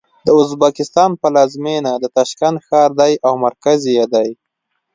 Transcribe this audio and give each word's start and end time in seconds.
د 0.25 0.27
ازبکستان 0.41 1.11
پلازمېنه 1.21 1.91
د 1.99 2.05
تاشکند 2.17 2.57
ښار 2.65 2.89
دی 2.99 3.13
او 3.27 3.33
مرکز 3.45 3.79
یې 3.95 4.05
دی. 4.13 4.29